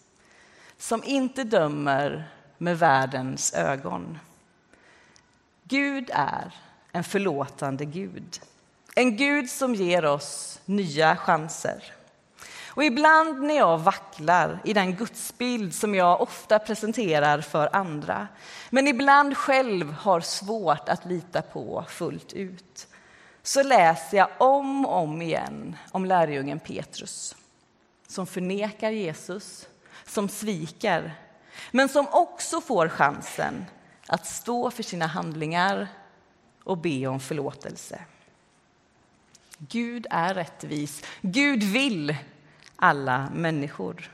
Som 0.77 1.03
inte 1.03 1.43
dömer 1.43 2.29
med 2.57 2.79
världens 2.79 3.53
ögon. 3.53 4.19
Gud 5.63 6.09
är 6.13 6.55
en 6.91 7.03
förlåtande 7.03 7.85
Gud. 7.85 8.39
En 8.95 9.17
Gud 9.17 9.49
som 9.49 9.75
ger 9.75 10.05
oss 10.05 10.59
nya 10.65 11.15
chanser. 11.15 11.83
Och 12.77 12.83
ibland 12.83 13.41
när 13.41 13.55
jag 13.55 13.77
vacklar 13.77 14.59
i 14.63 14.73
den 14.73 14.95
gudsbild 14.95 15.75
som 15.75 15.95
jag 15.95 16.21
ofta 16.21 16.59
presenterar 16.59 17.41
för 17.41 17.75
andra 17.75 18.27
men 18.69 18.87
ibland 18.87 19.37
själv 19.37 19.91
har 19.91 20.21
svårt 20.21 20.89
att 20.89 21.05
lita 21.05 21.41
på 21.41 21.85
fullt 21.89 22.33
ut 22.33 22.87
så 23.43 23.63
läser 23.63 24.17
jag 24.17 24.29
om 24.37 24.85
och 24.85 24.97
om 24.97 25.21
igen 25.21 25.75
om 25.91 26.05
lärjungen 26.05 26.59
Petrus 26.59 27.35
som 28.07 28.27
förnekar 28.27 28.91
Jesus, 28.91 29.67
som 30.05 30.29
sviker 30.29 31.15
men 31.71 31.89
som 31.89 32.07
också 32.11 32.61
får 32.61 32.89
chansen 32.89 33.65
att 34.07 34.25
stå 34.25 34.71
för 34.71 34.83
sina 34.83 35.07
handlingar 35.07 35.87
och 36.63 36.77
be 36.77 37.07
om 37.07 37.19
förlåtelse. 37.19 38.01
Gud 39.57 40.07
är 40.09 40.33
rättvis. 40.33 41.03
Gud 41.21 41.63
vill 41.63 42.15
alla 42.75 43.29
människor. 43.33 44.11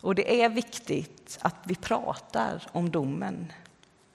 Och 0.00 0.14
det 0.14 0.42
är 0.42 0.48
viktigt 0.48 1.38
att 1.42 1.56
vi 1.64 1.74
pratar 1.74 2.66
om 2.72 2.90
domen, 2.90 3.52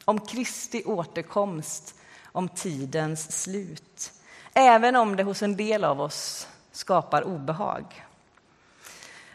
om 0.06 0.20
Kristi 0.20 0.84
återkomst, 0.86 1.96
om 2.24 2.50
tidens 2.50 3.42
slut. 3.44 4.12
Även 4.54 4.96
om 4.96 5.16
det 5.16 5.24
hos 5.24 5.44
en 5.44 5.56
del 5.56 5.84
av 5.84 6.02
oss 6.02 6.48
skapar 6.76 7.22
obehag 7.22 8.06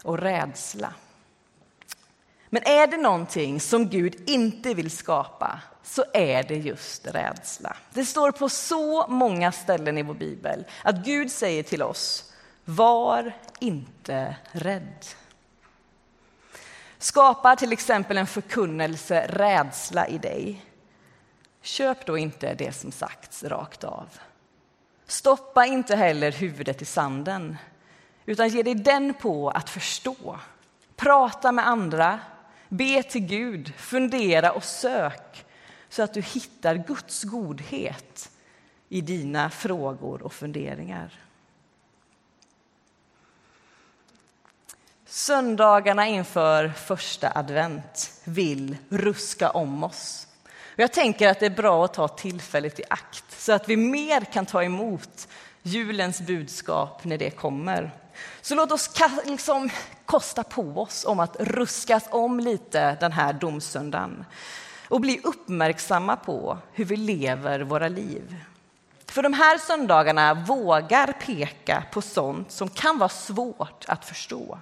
och 0.02 0.18
rädsla. 0.18 0.94
Men 2.48 2.62
är 2.62 2.86
det 2.86 2.96
någonting 2.96 3.60
som 3.60 3.88
Gud 3.88 4.30
inte 4.30 4.74
vill 4.74 4.90
skapa 4.90 5.60
så 5.82 6.04
är 6.12 6.42
det 6.42 6.56
just 6.56 7.06
rädsla. 7.06 7.76
Det 7.92 8.04
står 8.04 8.30
på 8.32 8.48
så 8.48 9.06
många 9.06 9.52
ställen 9.52 9.98
i 9.98 10.02
vår 10.02 10.14
bibel 10.14 10.64
att 10.82 10.96
Gud 10.96 11.32
säger 11.32 11.62
till 11.62 11.82
oss, 11.82 12.32
var 12.64 13.32
inte 13.58 14.36
rädd. 14.52 15.04
Skapar 16.98 17.56
till 17.56 17.72
exempel 17.72 18.18
en 18.18 18.26
förkunnelse 18.26 19.26
rädsla 19.28 20.06
i 20.06 20.18
dig, 20.18 20.64
köp 21.62 22.06
då 22.06 22.18
inte 22.18 22.54
det 22.54 22.72
som 22.72 22.92
sagts 22.92 23.44
rakt 23.44 23.84
av. 23.84 24.08
Stoppa 25.10 25.66
inte 25.66 25.96
heller 25.96 26.32
huvudet 26.32 26.82
i 26.82 26.84
sanden, 26.84 27.56
utan 28.26 28.48
ge 28.48 28.62
dig 28.62 28.74
den 28.74 29.14
på 29.14 29.50
att 29.50 29.70
förstå. 29.70 30.38
Prata 30.96 31.52
med 31.52 31.68
andra, 31.68 32.20
be 32.68 33.02
till 33.02 33.26
Gud, 33.26 33.74
fundera 33.76 34.52
och 34.52 34.64
sök 34.64 35.44
så 35.88 36.02
att 36.02 36.14
du 36.14 36.20
hittar 36.20 36.74
Guds 36.74 37.24
godhet 37.24 38.30
i 38.88 39.00
dina 39.00 39.50
frågor 39.50 40.22
och 40.22 40.32
funderingar. 40.32 41.20
Söndagarna 45.06 46.06
inför 46.06 46.68
första 46.68 47.32
advent 47.34 48.20
vill 48.24 48.76
ruska 48.88 49.50
om 49.50 49.84
oss. 49.84 50.26
Jag 50.76 50.92
tänker 50.92 51.28
att 51.28 51.40
det 51.40 51.46
är 51.46 51.50
bra 51.50 51.84
att 51.84 51.94
ta 51.94 52.08
tillfället 52.08 52.80
i 52.80 52.82
akt 52.90 53.24
så 53.40 53.52
att 53.52 53.68
vi 53.68 53.76
mer 53.76 54.20
kan 54.20 54.46
ta 54.46 54.62
emot 54.62 55.28
julens 55.62 56.20
budskap 56.20 57.04
när 57.04 57.18
det 57.18 57.30
kommer. 57.30 57.90
Så 58.40 58.54
låt 58.54 58.72
oss 58.72 58.90
liksom 59.24 59.70
kosta 60.06 60.44
på 60.44 60.62
oss 60.62 61.04
om 61.04 61.20
att 61.20 61.36
ruskas 61.40 62.04
om 62.10 62.40
lite 62.40 62.96
den 63.00 63.12
här 63.12 63.32
domsöndagen 63.32 64.24
och 64.88 65.00
bli 65.00 65.20
uppmärksamma 65.24 66.16
på 66.16 66.58
hur 66.72 66.84
vi 66.84 66.96
lever 66.96 67.60
våra 67.60 67.88
liv. 67.88 68.36
För 69.06 69.22
de 69.22 69.32
här 69.32 69.58
söndagarna 69.58 70.34
vågar 70.34 71.12
peka 71.12 71.84
på 71.92 72.02
sånt 72.02 72.52
som 72.52 72.68
kan 72.68 72.98
vara 72.98 73.08
svårt 73.08 73.84
att 73.88 74.04
förstå. 74.04 74.58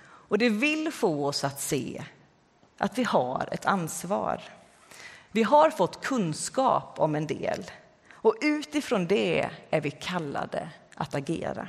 Och 0.00 0.38
det 0.38 0.48
vill 0.48 0.92
få 0.92 1.26
oss 1.26 1.44
att 1.44 1.60
se 1.60 2.04
att 2.78 2.98
vi 2.98 3.04
har 3.04 3.48
ett 3.52 3.66
ansvar. 3.66 4.42
Vi 5.32 5.42
har 5.42 5.70
fått 5.70 6.04
kunskap 6.04 6.98
om 6.98 7.14
en 7.14 7.26
del 7.26 7.70
och 8.12 8.34
utifrån 8.40 9.06
det 9.06 9.48
är 9.70 9.80
vi 9.80 9.90
kallade 9.90 10.68
att 10.94 11.14
agera. 11.14 11.68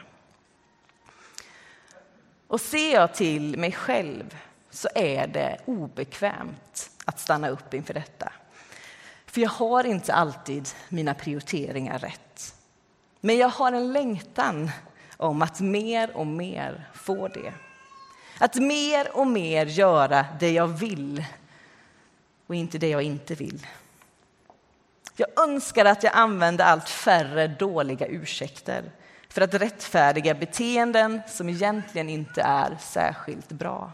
Och 2.48 2.62
ser 2.62 2.94
jag 2.94 3.14
till 3.14 3.58
mig 3.58 3.72
själv 3.72 4.38
så 4.70 4.90
är 4.96 5.28
det 5.28 5.60
obekvämt 5.66 6.92
att 7.06 7.20
stanna 7.20 7.50
upp 7.50 7.74
inför 7.74 7.94
detta. 7.94 8.32
För 9.26 9.42
jag 9.42 9.50
har 9.50 9.84
inte 9.84 10.14
alltid 10.14 10.70
mina 10.90 11.14
prioriteringar 11.14 12.00
rätt. 12.00 12.56
Men 13.22 13.38
jag 13.38 13.50
har 13.50 13.72
en 13.72 13.94
längtan 13.94 14.72
om 15.18 15.42
att 15.42 15.60
mer 15.60 16.18
och 16.18 16.28
mer 16.28 16.90
få 16.94 17.28
det. 17.28 17.54
Att 18.40 18.56
mer 18.56 19.18
och 19.18 19.28
mer 19.28 19.66
göra 19.66 20.26
det 20.40 20.52
jag 20.52 20.68
vill 20.68 21.26
och 22.50 22.56
inte 22.56 22.78
det 22.78 22.90
jag 22.90 23.02
inte 23.02 23.36
vill. 23.36 23.68
Jag 25.16 25.50
önskar 25.50 25.86
att 25.86 26.04
jag 26.04 26.14
använde 26.16 26.66
allt 26.66 26.90
färre 26.90 27.48
dåliga 27.48 28.08
ursäkter 28.08 28.92
för 29.30 29.42
att 29.42 29.54
rättfärdiga 29.54 30.34
beteenden 30.34 31.22
som 31.28 31.50
egentligen 31.50 32.10
inte 32.10 32.42
är 32.42 32.78
särskilt 32.80 33.50
bra. 33.50 33.92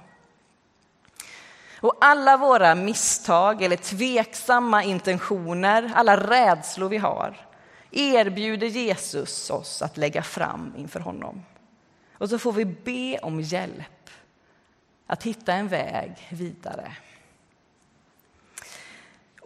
Och 1.80 1.98
alla 2.02 2.38
våra 2.38 2.76
misstag 2.76 3.62
eller 3.62 3.78
tveksamma 3.78 4.84
intentioner, 4.84 5.92
alla 5.96 6.18
rädslor 6.18 6.90
vi 6.90 6.98
har 6.98 7.48
erbjuder 7.92 8.68
Jesus 8.68 9.50
oss 9.50 9.82
att 9.82 9.98
lägga 9.98 10.24
fram 10.24 10.74
inför 10.78 11.00
honom. 11.00 11.44
Och 12.14 12.30
så 12.30 12.40
får 12.40 12.52
vi 12.52 12.66
be 12.66 13.18
om 13.18 13.42
hjälp 13.42 14.10
att 15.08 15.24
hitta 15.24 15.54
en 15.54 15.68
väg 15.68 16.28
vidare. 16.30 16.92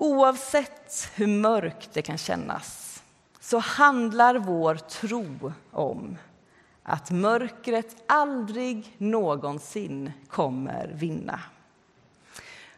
Oavsett 0.02 1.12
hur 1.16 1.28
mörkt 1.28 1.90
det 1.94 2.02
kan 2.02 2.18
kännas 2.18 3.02
så 3.40 3.60
handlar 3.60 4.36
vår 4.36 4.76
tro 4.76 5.54
om 5.72 6.18
att 6.84 7.12
mörkret 7.12 7.96
aldrig 8.08 8.96
någonsin 8.98 10.12
kommer 10.28 10.88
vinna. 10.88 11.40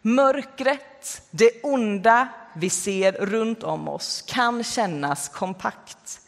Mörkret, 0.02 1.22
det 1.32 1.64
onda 1.64 2.28
vi 2.56 2.70
ser 2.70 3.12
runt 3.12 3.64
om 3.64 3.88
oss 3.88 4.22
kan 4.28 4.64
kännas 4.64 5.30
kompakt, 5.30 6.22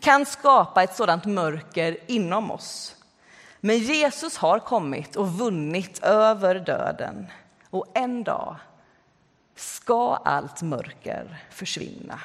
kan 0.00 0.26
skapa 0.26 0.82
ett 0.82 0.96
sådant 0.96 1.24
mörker 1.24 1.96
inom 2.06 2.50
oss. 2.50 2.96
Men 3.60 3.78
Jesus 3.78 4.36
har 4.36 4.58
kommit 4.58 5.16
och 5.16 5.32
vunnit 5.32 5.98
över 6.02 6.54
döden 6.54 7.26
och 7.70 7.86
en 7.94 8.24
dag 8.24 8.56
ska 9.58 10.16
allt 10.16 10.62
mörker 10.62 11.44
försvinna. 11.50 12.20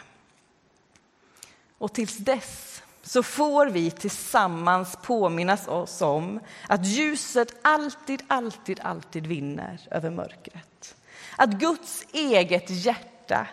Och 1.77 1.93
tills 1.93 2.17
dess 2.17 2.83
så 3.01 3.23
får 3.23 3.65
vi 3.65 3.91
tillsammans 3.91 4.97
påminnas 5.03 5.67
oss 5.67 6.01
om 6.01 6.39
att 6.67 6.85
ljuset 6.85 7.55
alltid, 7.61 8.23
alltid, 8.27 8.79
alltid 8.83 9.27
vinner 9.27 9.79
över 9.91 10.09
mörkret. 10.09 10.95
Att 11.35 11.49
Guds 11.49 12.05
eget 12.13 12.69
hjärta 12.69 13.47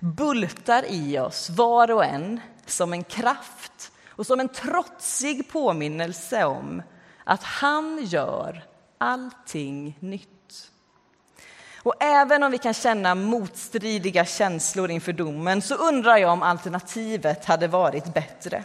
bultar 0.00 0.84
i 0.88 1.18
oss 1.18 1.50
var 1.50 1.90
och 1.90 2.04
en 2.04 2.40
som 2.66 2.92
en 2.92 3.04
kraft 3.04 3.92
och 4.08 4.26
som 4.26 4.40
en 4.40 4.48
trotsig 4.48 5.48
påminnelse 5.48 6.44
om 6.44 6.82
att 7.24 7.42
han 7.42 8.04
gör 8.04 8.64
allting 8.98 9.96
nytt. 10.00 10.33
Och 11.84 11.94
även 12.00 12.42
om 12.42 12.50
vi 12.50 12.58
kan 12.58 12.74
känna 12.74 13.14
motstridiga 13.14 14.24
känslor 14.24 14.90
inför 14.90 15.12
domen 15.12 15.62
så 15.62 15.74
undrar 15.74 16.16
jag 16.16 16.32
om 16.32 16.42
alternativet 16.42 17.44
hade 17.44 17.68
varit 17.68 18.14
bättre. 18.14 18.64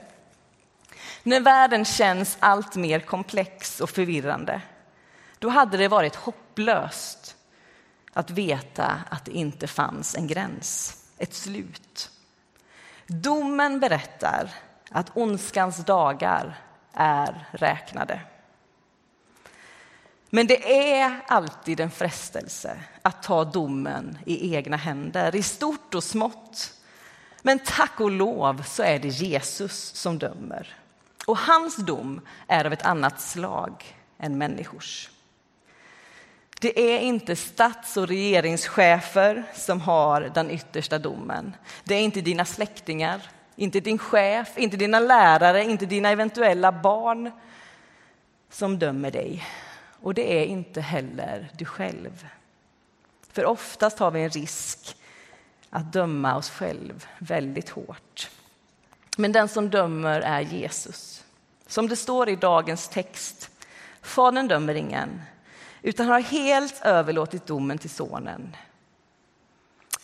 När 1.23 1.39
världen 1.39 1.85
känns 1.85 2.37
allt 2.39 2.75
mer 2.75 2.99
komplex 2.99 3.81
och 3.81 3.89
förvirrande 3.89 4.61
då 5.39 5.49
hade 5.49 5.77
det 5.77 5.87
varit 5.87 6.15
hopplöst 6.15 7.35
att 8.13 8.31
veta 8.31 9.01
att 9.09 9.25
det 9.25 9.31
inte 9.31 9.67
fanns 9.67 10.15
en 10.15 10.27
gräns, 10.27 11.03
ett 11.17 11.33
slut. 11.33 12.09
Domen 13.07 13.79
berättar 13.79 14.49
att 14.89 15.17
ondskans 15.17 15.85
dagar 15.85 16.57
är 16.93 17.47
räknade. 17.51 18.21
Men 20.29 20.47
det 20.47 20.91
är 20.91 21.21
alltid 21.27 21.79
en 21.79 21.91
frestelse 21.91 22.79
att 23.01 23.23
ta 23.23 23.43
domen 23.43 24.17
i 24.25 24.55
egna 24.55 24.77
händer, 24.77 25.35
i 25.35 25.43
stort 25.43 25.95
och 25.95 26.03
smått. 26.03 26.73
Men 27.41 27.59
tack 27.59 27.99
och 27.99 28.11
lov 28.11 28.63
så 28.67 28.83
är 28.83 28.99
det 28.99 29.07
Jesus 29.07 29.93
som 29.95 30.19
dömer. 30.19 30.75
Och 31.25 31.37
hans 31.37 31.75
dom 31.75 32.21
är 32.47 32.65
av 32.65 32.73
ett 32.73 32.85
annat 32.85 33.21
slag 33.21 33.95
än 34.19 34.37
människors. 34.37 35.09
Det 36.61 36.79
är 36.79 36.99
inte 36.99 37.35
stats 37.35 37.97
och 37.97 38.07
regeringschefer 38.07 39.43
som 39.55 39.81
har 39.81 40.21
den 40.21 40.51
yttersta 40.51 40.99
domen. 40.99 41.55
Det 41.83 41.95
är 41.95 42.01
inte 42.01 42.21
dina 42.21 42.45
släktingar, 42.45 43.21
inte 43.55 43.79
din 43.79 43.97
chef, 43.97 44.57
inte 44.57 44.77
dina 44.77 44.99
lärare, 44.99 45.63
inte 45.63 45.85
dina 45.85 46.09
eventuella 46.09 46.71
barn 46.71 47.31
som 48.49 48.79
dömer 48.79 49.11
dig. 49.11 49.43
Och 50.01 50.13
det 50.13 50.41
är 50.41 50.45
inte 50.45 50.81
heller 50.81 51.51
du 51.57 51.65
själv. 51.65 52.27
För 53.31 53.45
oftast 53.45 53.99
har 53.99 54.11
vi 54.11 54.21
en 54.23 54.29
risk 54.29 54.95
att 55.69 55.93
döma 55.93 56.37
oss 56.37 56.49
själv 56.49 57.07
väldigt 57.19 57.69
hårt. 57.69 58.29
Men 59.17 59.31
den 59.31 59.47
som 59.47 59.69
dömer 59.69 60.21
är 60.21 60.41
Jesus. 60.41 61.23
Som 61.67 61.87
det 61.87 61.95
står 61.95 62.29
i 62.29 62.35
dagens 62.35 62.87
text. 62.87 63.49
Fadern 64.01 64.47
dömer 64.47 64.75
ingen, 64.75 65.21
utan 65.81 66.07
har 66.07 66.19
helt 66.19 66.81
överlåtit 66.81 67.45
domen 67.45 67.77
till 67.77 67.89
sonen. 67.89 68.55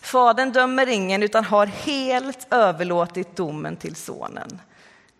Fadern 0.02 0.52
dömer 0.52 0.88
ingen, 0.88 1.24
utan 1.24 1.44
har 1.46 1.66
helt 1.66 2.48
överlåtit 2.54 3.36
domen 3.36 3.76
till 3.76 3.96
sonen. 3.96 4.62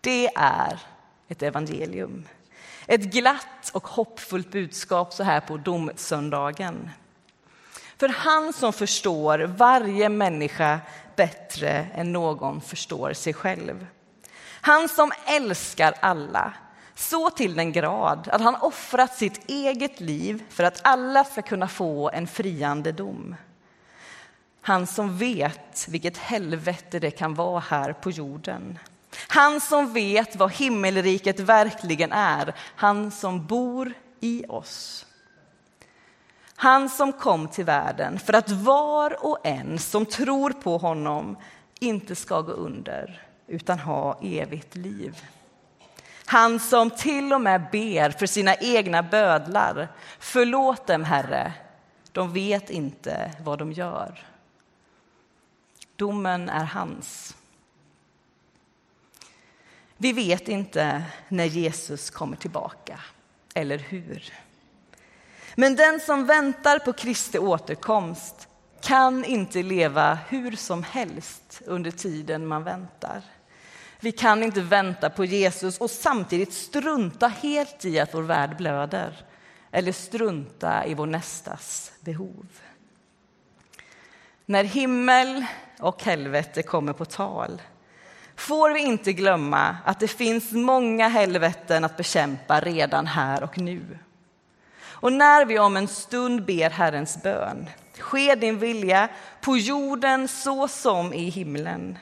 Det 0.00 0.26
är 0.36 0.80
ett 1.28 1.42
evangelium. 1.42 2.26
Ett 2.86 3.00
glatt 3.00 3.70
och 3.72 3.88
hoppfullt 3.88 4.50
budskap 4.50 5.12
så 5.12 5.22
här 5.22 5.40
på 5.40 5.56
domsöndagen. 5.56 6.90
För 7.98 8.08
han 8.08 8.52
som 8.52 8.72
förstår 8.72 9.38
varje 9.38 10.08
människa 10.08 10.80
bättre 11.16 11.70
än 11.94 12.12
någon 12.12 12.60
förstår 12.60 13.12
sig 13.12 13.34
själv. 13.34 13.86
Han 14.60 14.88
som 14.88 15.12
älskar 15.26 15.94
alla 16.00 16.52
så 16.94 17.30
till 17.30 17.54
den 17.54 17.72
grad 17.72 18.28
att 18.32 18.40
han 18.40 18.54
offrat 18.54 19.14
sitt 19.14 19.50
eget 19.50 20.00
liv 20.00 20.44
för 20.48 20.64
att 20.64 20.80
alla 20.82 21.24
ska 21.24 21.42
kunna 21.42 21.68
få 21.68 22.10
en 22.10 22.26
friande 22.26 22.92
dom. 22.92 23.36
Han 24.60 24.86
som 24.86 25.18
vet 25.18 25.88
vilket 25.88 26.16
helvete 26.16 26.98
det 26.98 27.10
kan 27.10 27.34
vara 27.34 27.60
här 27.60 27.92
på 27.92 28.10
jorden. 28.10 28.78
Han 29.28 29.60
som 29.60 29.92
vet 29.92 30.36
vad 30.36 30.52
himmelriket 30.52 31.40
verkligen 31.40 32.12
är, 32.12 32.54
han 32.58 33.10
som 33.10 33.46
bor 33.46 33.92
i 34.20 34.44
oss. 34.48 35.06
Han 36.56 36.88
som 36.88 37.12
kom 37.12 37.48
till 37.48 37.64
världen 37.64 38.18
för 38.18 38.32
att 38.32 38.50
var 38.50 39.26
och 39.26 39.46
en 39.46 39.78
som 39.78 40.06
tror 40.06 40.50
på 40.50 40.78
honom 40.78 41.36
inte 41.80 42.14
ska 42.14 42.40
gå 42.40 42.52
under 42.52 43.26
utan 43.46 43.78
ha 43.78 44.18
evigt 44.22 44.76
liv. 44.76 45.24
Han 46.24 46.60
som 46.60 46.90
till 46.90 47.32
och 47.32 47.40
med 47.40 47.66
ber 47.72 48.10
för 48.10 48.26
sina 48.26 48.54
egna 48.54 49.02
bödlar. 49.02 49.88
Förlåt 50.18 50.86
dem, 50.86 51.04
Herre, 51.04 51.52
de 52.12 52.32
vet 52.32 52.70
inte 52.70 53.32
vad 53.40 53.58
de 53.58 53.72
gör. 53.72 54.26
Domen 55.96 56.48
är 56.48 56.64
hans. 56.64 57.36
Vi 59.96 60.12
vet 60.12 60.48
inte 60.48 61.02
när 61.28 61.44
Jesus 61.44 62.10
kommer 62.10 62.36
tillbaka, 62.36 63.00
eller 63.54 63.78
hur. 63.78 64.32
Men 65.54 65.76
den 65.76 66.00
som 66.00 66.26
väntar 66.26 66.78
på 66.78 66.92
Kristi 66.92 67.38
återkomst 67.38 68.48
kan 68.80 69.24
inte 69.24 69.62
leva 69.62 70.18
hur 70.28 70.56
som 70.56 70.82
helst 70.82 71.62
under 71.66 71.90
tiden 71.90 72.46
man 72.46 72.64
väntar. 72.64 73.22
Vi 74.00 74.12
kan 74.12 74.42
inte 74.42 74.60
vänta 74.60 75.10
på 75.10 75.24
Jesus 75.24 75.78
och 75.78 75.90
samtidigt 75.90 76.52
strunta 76.52 77.28
helt 77.28 77.84
i 77.84 78.00
att 78.00 78.14
vår 78.14 78.22
värld 78.22 78.56
blöder 78.56 79.24
eller 79.70 79.92
strunta 79.92 80.86
i 80.86 80.94
vår 80.94 81.06
nästas 81.06 81.92
behov. 82.00 82.46
När 84.46 84.64
himmel 84.64 85.46
och 85.78 86.02
helvete 86.02 86.62
kommer 86.62 86.92
på 86.92 87.04
tal 87.04 87.62
får 88.36 88.70
vi 88.70 88.80
inte 88.80 89.12
glömma 89.12 89.76
att 89.84 90.00
det 90.00 90.08
finns 90.08 90.52
många 90.52 91.08
helveten 91.08 91.84
att 91.84 91.96
bekämpa 91.96 92.60
redan 92.60 93.06
här 93.06 93.42
och 93.42 93.58
nu. 93.58 93.98
Och 94.84 95.12
när 95.12 95.44
vi 95.44 95.58
om 95.58 95.76
en 95.76 95.88
stund 95.88 96.44
ber 96.44 96.70
Herrens 96.70 97.22
bön, 97.22 97.70
ske 97.98 98.34
din 98.34 98.58
vilja 98.58 99.08
på 99.40 99.56
jorden 99.56 100.28
så 100.28 100.68
som 100.68 101.12
i 101.12 101.28
himlen, 101.28 101.98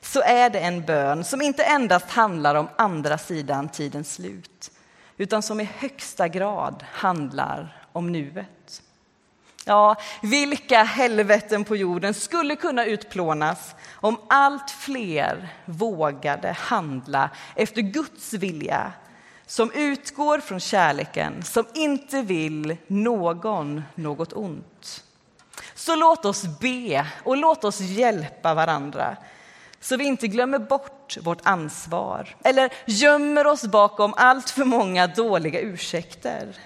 så 0.00 0.22
är 0.22 0.50
det 0.50 0.60
en 0.60 0.84
bön 0.84 1.24
som 1.24 1.42
inte 1.42 1.64
endast 1.64 2.10
handlar 2.10 2.54
om 2.54 2.68
andra 2.76 3.18
sidan 3.18 3.68
tidens 3.68 4.14
slut, 4.14 4.70
utan 5.16 5.42
som 5.42 5.60
i 5.60 5.70
högsta 5.78 6.28
grad 6.28 6.84
handlar 6.92 7.82
om 7.92 8.12
nuet. 8.12 8.82
Ja, 9.68 9.96
vilka 10.22 10.82
helveten 10.82 11.64
på 11.64 11.76
jorden 11.76 12.14
skulle 12.14 12.56
kunna 12.56 12.84
utplånas 12.84 13.74
om 13.94 14.20
allt 14.28 14.70
fler 14.70 15.48
vågade 15.64 16.52
handla 16.52 17.30
efter 17.54 17.82
Guds 17.82 18.32
vilja 18.32 18.92
som 19.46 19.70
utgår 19.74 20.38
från 20.40 20.60
kärleken, 20.60 21.42
som 21.42 21.64
inte 21.74 22.22
vill 22.22 22.76
någon 22.86 23.82
något 23.94 24.32
ont. 24.32 25.04
Så 25.74 25.96
låt 25.96 26.24
oss 26.24 26.44
be 26.60 27.06
och 27.24 27.36
låt 27.36 27.64
oss 27.64 27.80
hjälpa 27.80 28.54
varandra 28.54 29.16
så 29.80 29.96
vi 29.96 30.04
inte 30.04 30.28
glömmer 30.28 30.58
bort 30.58 31.16
vårt 31.22 31.40
ansvar 31.46 32.36
eller 32.44 32.72
gömmer 32.86 33.46
oss 33.46 33.62
bakom 33.62 34.14
allt 34.16 34.50
för 34.50 34.64
många 34.64 35.06
dåliga 35.06 35.60
ursäkter. 35.60 36.56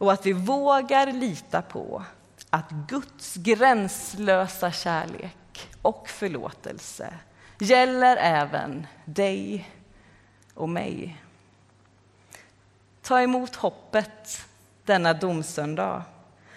Och 0.00 0.12
att 0.12 0.26
vi 0.26 0.32
vågar 0.32 1.12
lita 1.12 1.62
på 1.62 2.04
att 2.50 2.70
Guds 2.70 3.34
gränslösa 3.34 4.72
kärlek 4.72 5.68
och 5.82 6.08
förlåtelse 6.08 7.14
gäller 7.58 8.16
även 8.16 8.86
dig 9.04 9.70
och 10.54 10.68
mig. 10.68 11.16
Ta 13.02 13.20
emot 13.20 13.54
hoppet 13.54 14.46
denna 14.84 15.12
domsöndag 15.12 16.02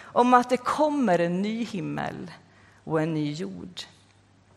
om 0.02 0.34
att 0.34 0.50
det 0.50 0.58
kommer 0.58 1.20
en 1.20 1.42
ny 1.42 1.66
himmel 1.66 2.32
och 2.84 3.02
en 3.02 3.14
ny 3.14 3.34
jord. 3.34 3.82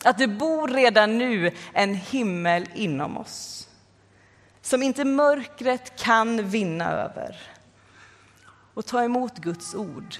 Att 0.05 0.19
det 0.19 0.29
bor 0.29 0.69
redan 0.69 1.19
nu 1.19 1.53
en 1.73 1.95
himmel 1.95 2.69
inom 2.75 3.17
oss 3.17 3.69
som 4.63 4.83
inte 4.83 5.05
mörkret 5.05 5.99
kan 5.99 6.49
vinna 6.49 6.91
över. 6.93 7.56
Och 8.77 8.87
ta 8.87 9.05
emot 9.05 9.39
Guds 9.39 9.75
ord. 9.75 10.17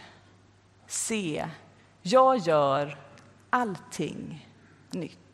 Se, 0.87 1.49
jag 2.03 2.39
gör 2.39 2.99
allting 3.51 4.49
nytt. 4.91 5.26